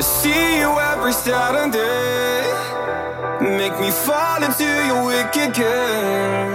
[0.00, 2.42] See you every Saturday.
[3.40, 6.50] Make me fall into your wicked game.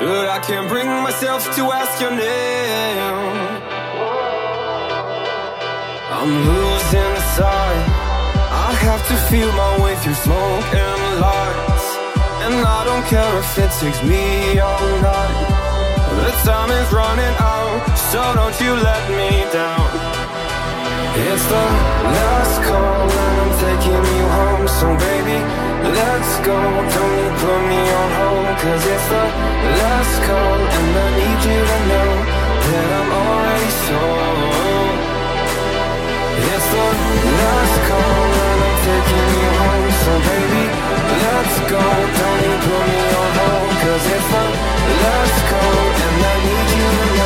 [0.00, 3.30] But I can't bring myself to ask your name.
[6.10, 7.84] I'm losing sight.
[8.50, 11.86] I have to feel my way through smoke and lights.
[12.44, 15.60] And I don't care if it takes me all night.
[16.24, 20.09] The time is running out, so don't you let me down.
[21.12, 21.64] It's the
[22.06, 24.66] last call and I'm taking you home.
[24.78, 25.38] So baby,
[25.90, 26.54] let's go.
[26.54, 29.24] Don't you put me on hold Cause it's the
[29.80, 32.10] last call And I need you to know
[32.62, 34.98] That I'm already sold
[36.46, 36.86] It's the
[37.42, 39.90] last call and I'm taking you home.
[40.02, 40.64] So baby,
[41.26, 41.84] let's go.
[42.20, 44.44] Don't you put me on hold Cause it's the
[45.02, 45.74] last call
[46.06, 47.19] And I need you to know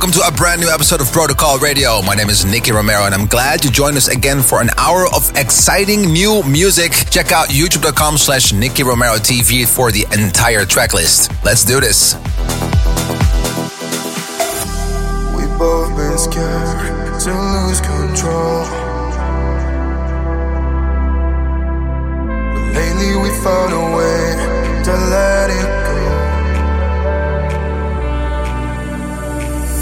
[0.00, 2.00] welcome to a brand new episode of Protocol Radio.
[2.00, 5.04] My name is Nicky Romero, and I'm glad you joined us again for an hour
[5.14, 6.92] of exciting new music.
[7.10, 11.30] Check out youtube.com slash Nicky Romero TV for the entire track list.
[11.44, 12.14] Let's do this.
[15.36, 18.64] We both been scared to lose control.
[22.56, 25.99] But lately we found a way to let it go.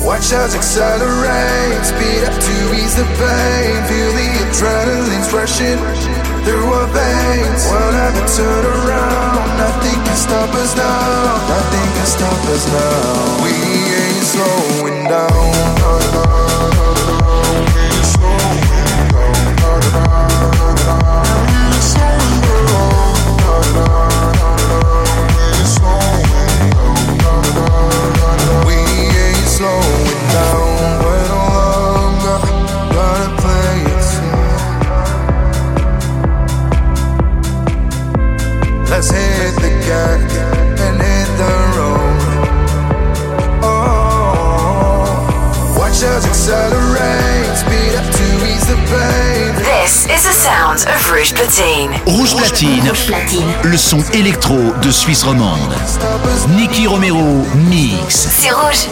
[0.08, 3.76] Watch us accelerate, speed up to ease the pain.
[3.92, 5.76] Feel the adrenaline's rushing
[6.48, 7.68] through our veins.
[7.68, 9.58] We'll never turn around.
[9.58, 11.48] Nothing can stop us now.
[11.52, 13.44] Nothing can stop us now.
[13.44, 16.87] We ain't slowing down.
[49.64, 51.90] This is the sound of Rouge Platine.
[52.04, 52.92] Rouge Platine,
[53.62, 55.74] le son électro de Suisse romande.
[56.50, 58.28] Nicky Romero mix.
[58.30, 58.88] C'est rouge.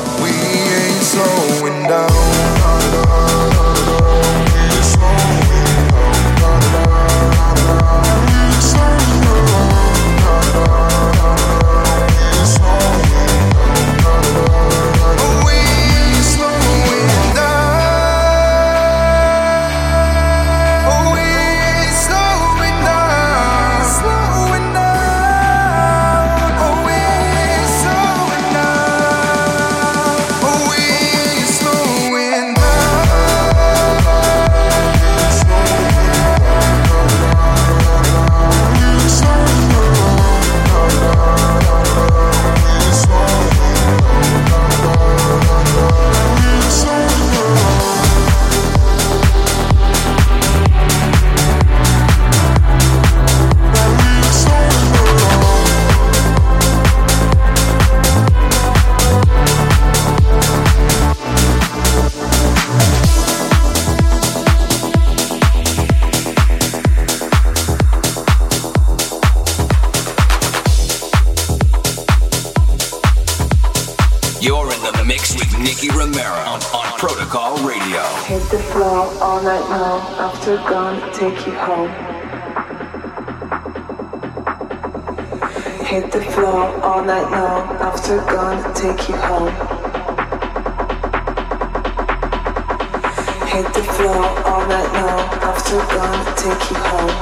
[95.57, 97.17] After gone, take you home.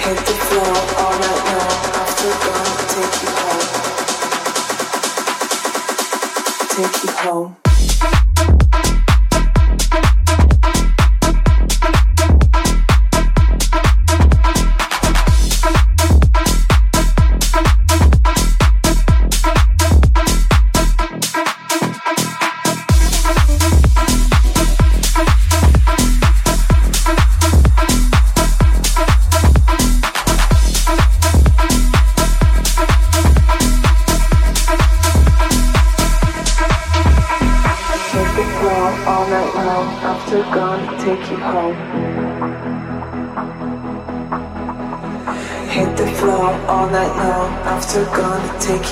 [0.00, 1.78] Hit the floor all night long.
[2.00, 3.66] After gone, take you home.
[6.70, 7.55] Take you home.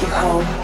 [0.05, 0.64] You home.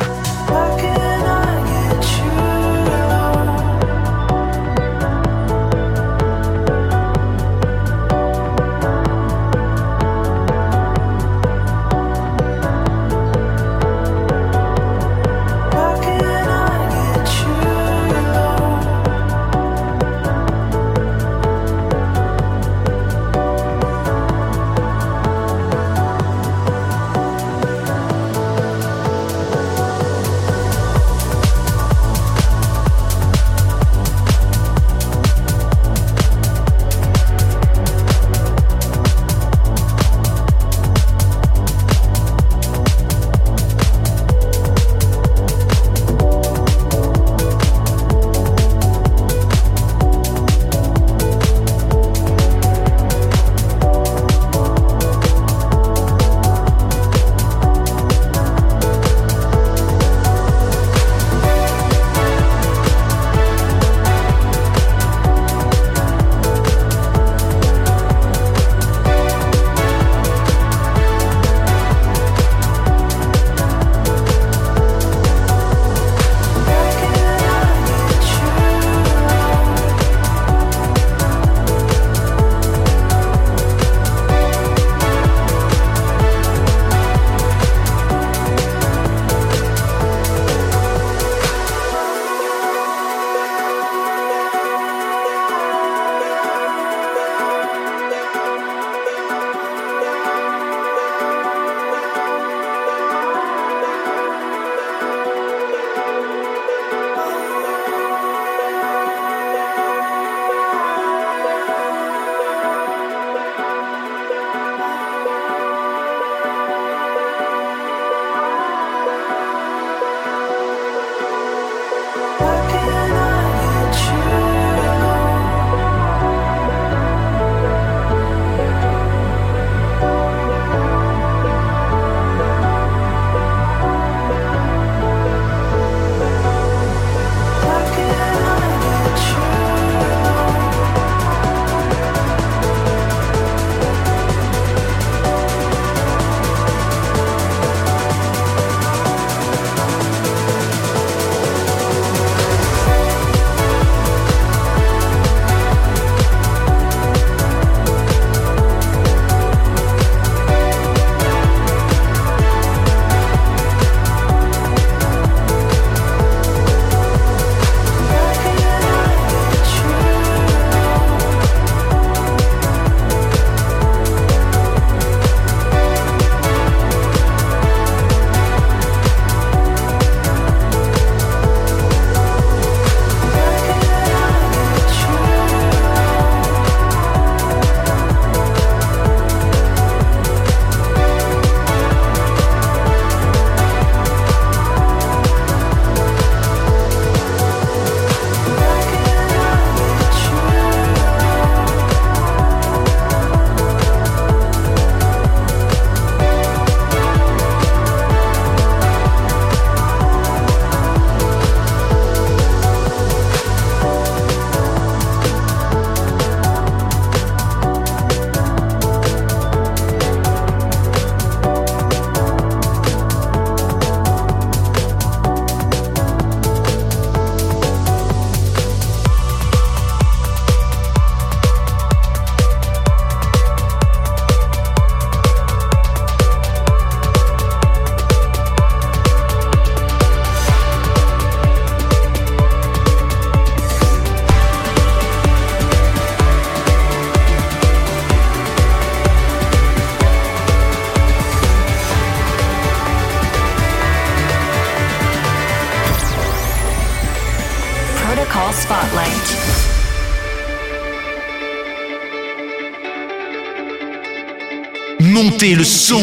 [265.41, 266.01] Montez le son.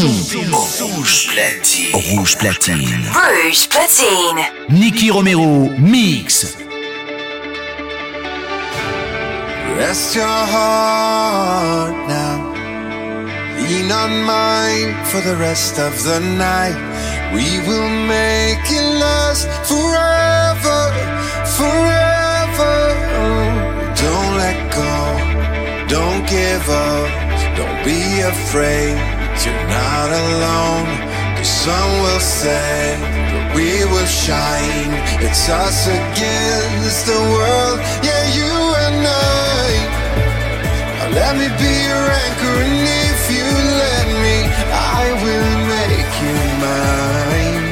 [0.50, 1.92] Rouge platine.
[1.92, 2.76] Rouge platine.
[3.12, 4.42] Rouge platine.
[4.68, 6.56] Nicky Romero, mix.
[9.76, 12.52] Rest your heart now.
[13.58, 16.76] Lean on mine for the rest of the night.
[17.32, 20.92] We will make it last forever,
[21.56, 22.76] forever.
[24.02, 24.94] Don't let go,
[25.86, 27.08] don't give up,
[27.56, 29.17] don't be afraid.
[29.44, 30.90] You're not alone.
[31.38, 32.98] The sun will set,
[33.32, 34.92] but we will shine.
[35.22, 38.54] It's us against the world, yeah, you
[38.84, 39.68] and I.
[40.98, 43.48] Now let me be your anchor, and if you
[43.84, 44.36] let me,
[44.98, 47.66] I will make you mine.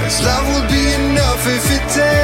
[0.00, 2.15] Cause love will be enough if it takes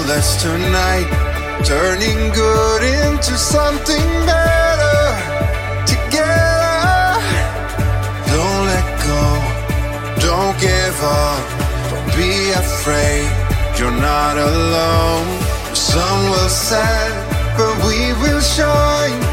[0.00, 1.08] fullest tonight,
[1.64, 5.02] turning good into something better
[5.86, 7.20] together.
[8.34, 9.22] Don't let go,
[10.26, 11.42] don't give up,
[11.90, 13.28] don't be afraid.
[13.78, 15.26] You're not alone.
[15.70, 17.12] The sun will set,
[17.56, 19.29] but we will shine.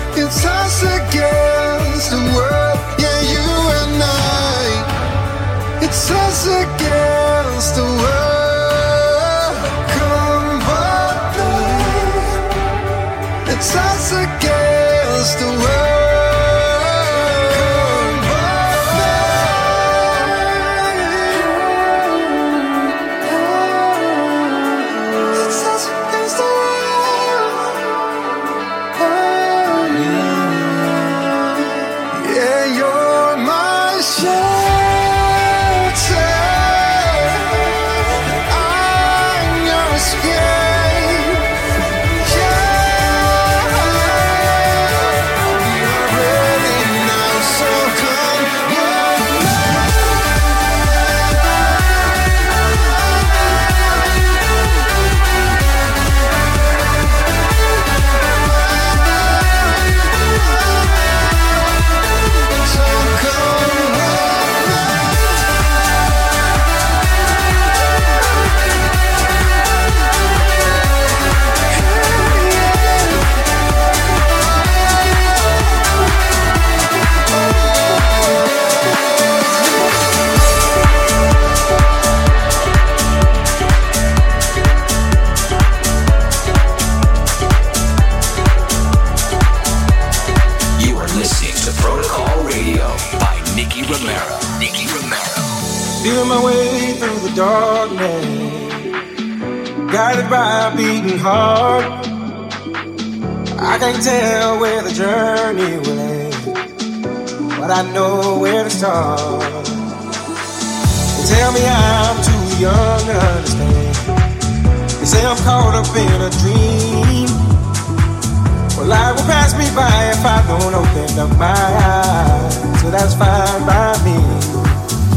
[119.48, 122.82] Pass me by if I don't open up my eyes.
[122.82, 124.18] So that's fine by me.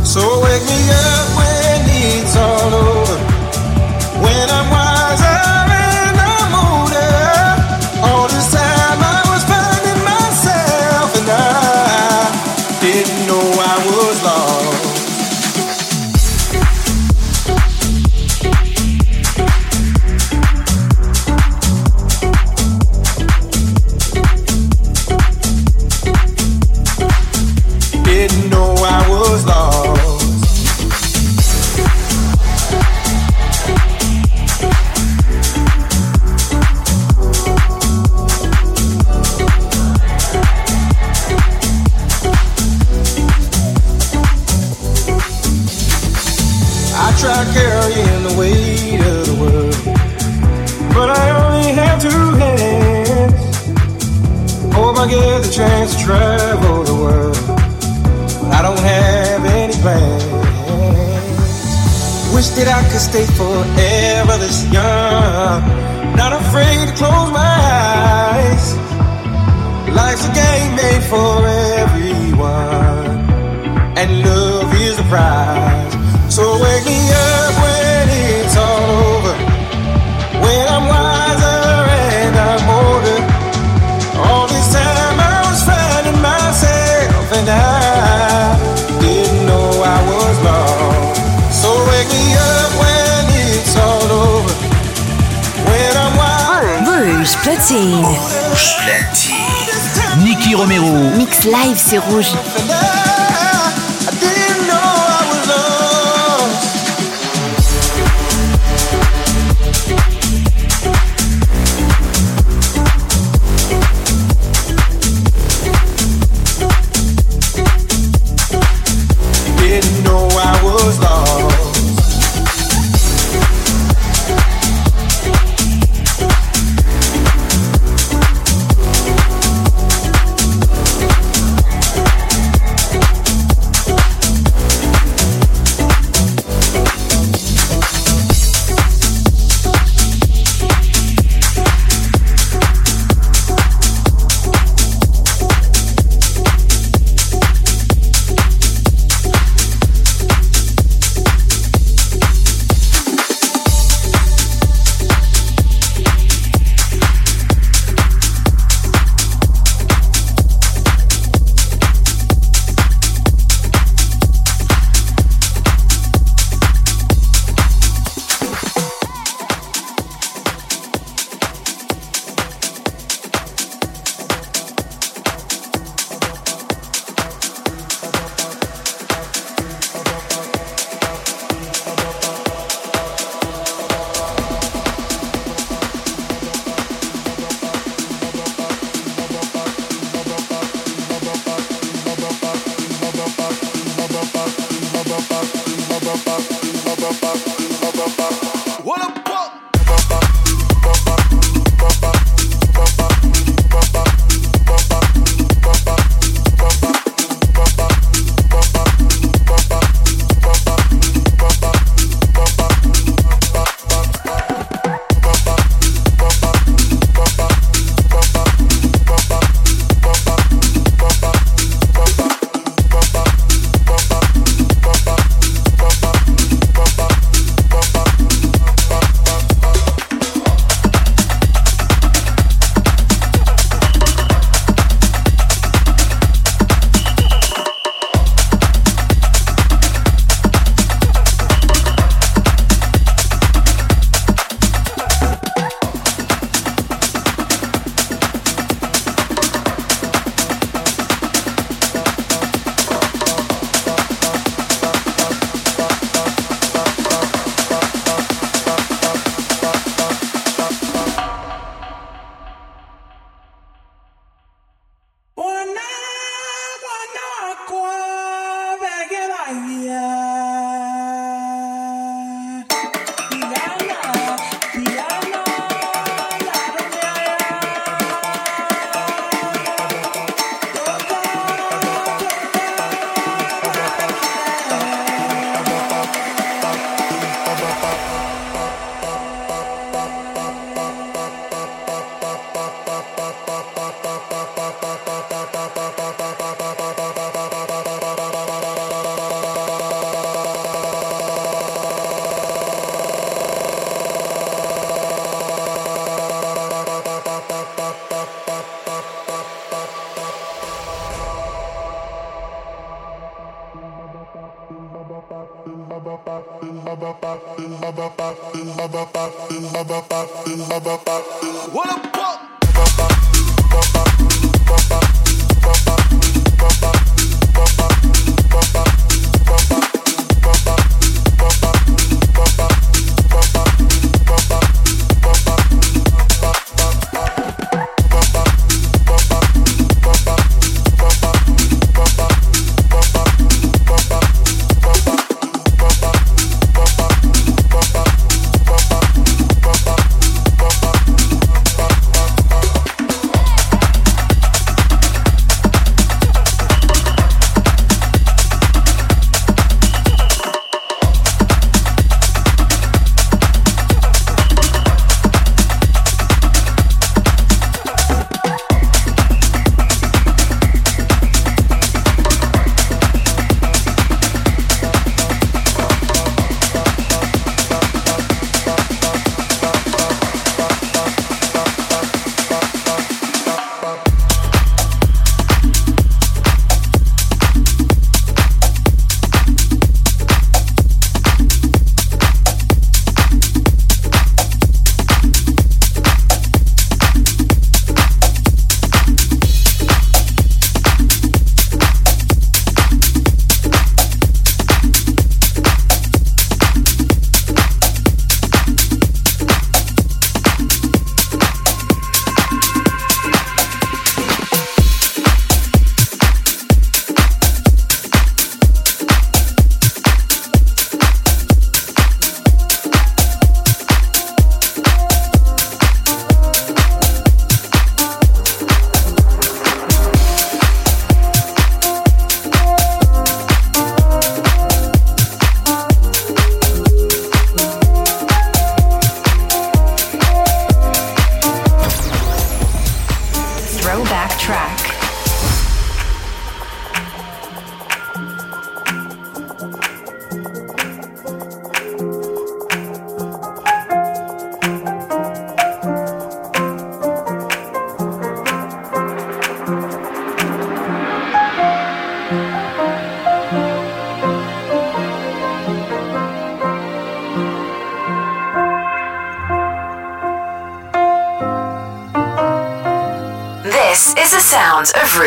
[0.04, 3.18] So wake me up when it's all over.
[4.22, 4.89] When I'm wiser
[102.10, 102.49] live,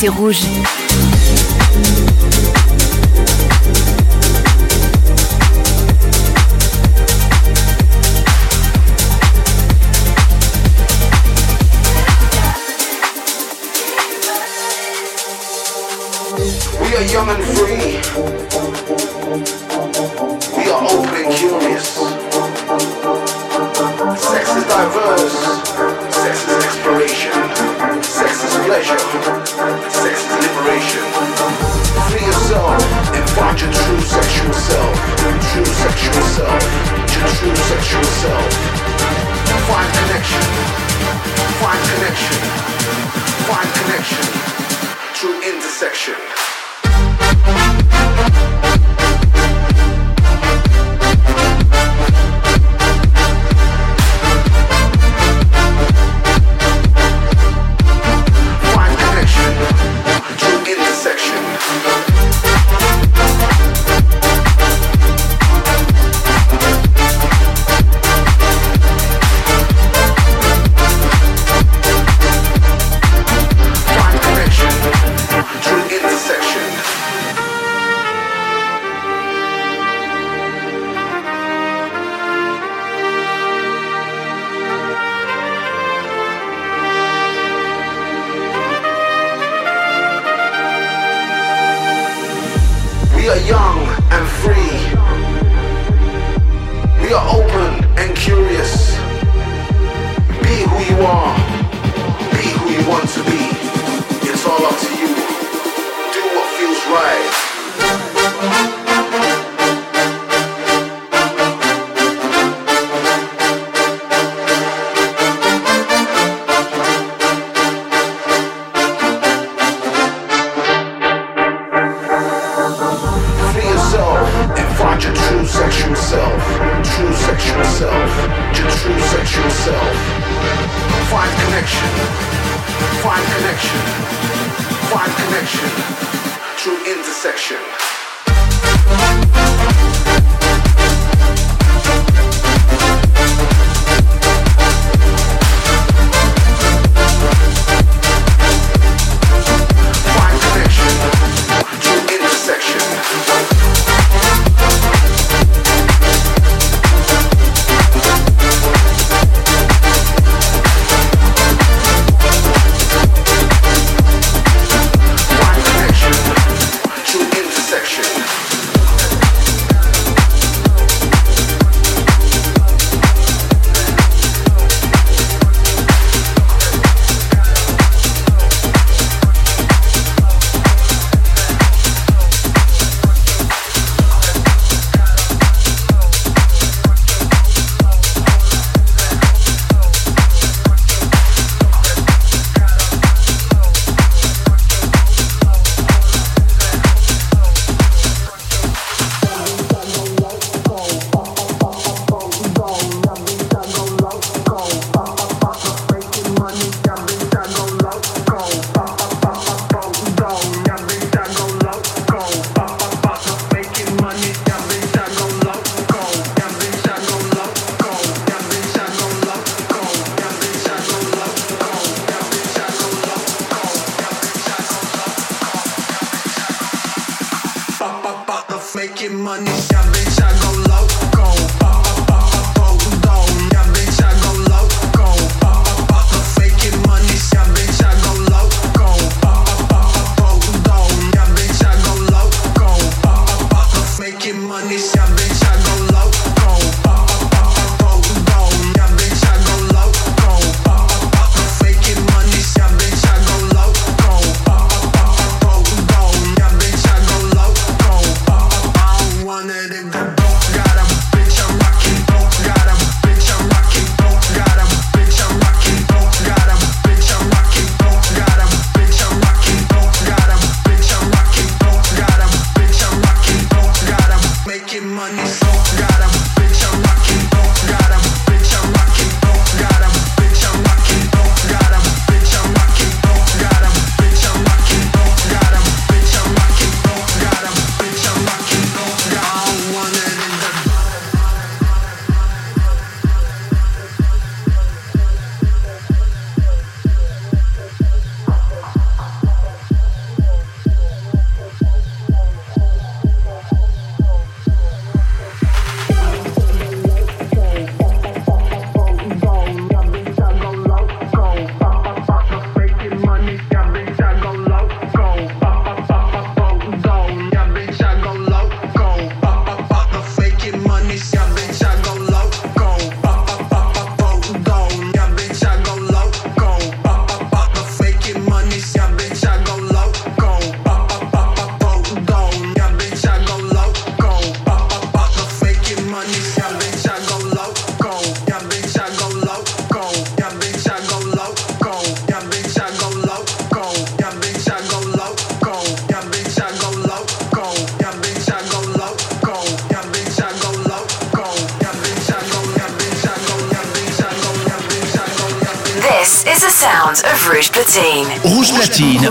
[0.00, 0.77] C'est rouge.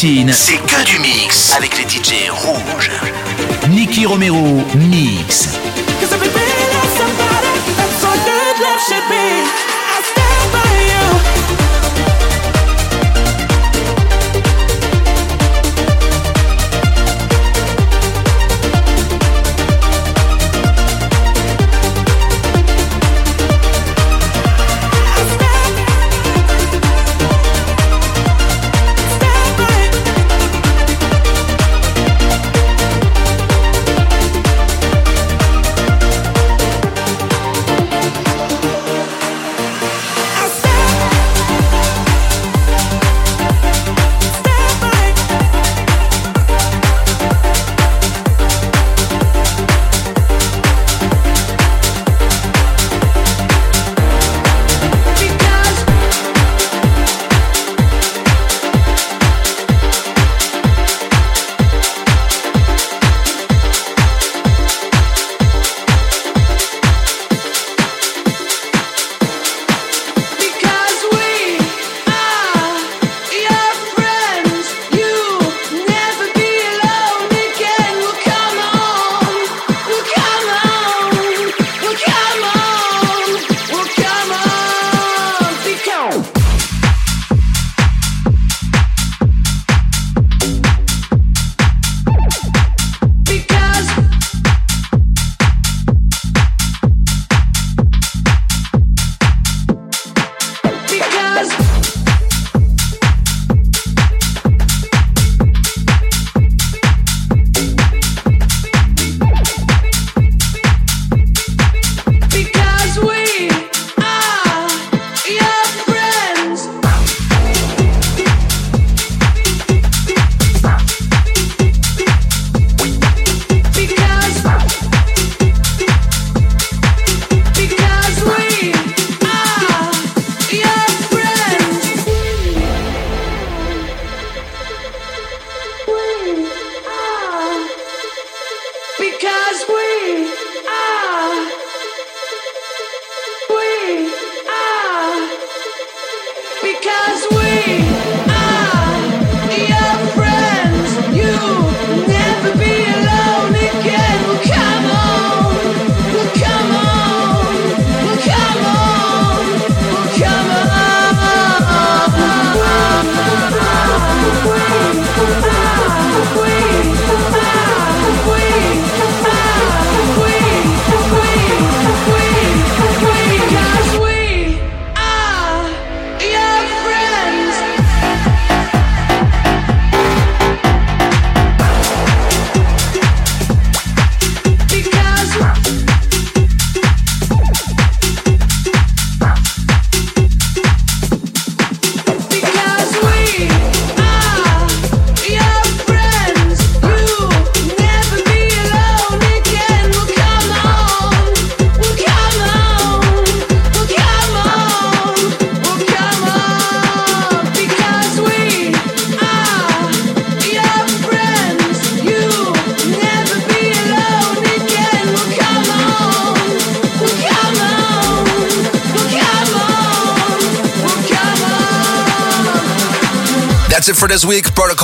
[0.00, 0.32] Platine.
[0.32, 0.69] C'est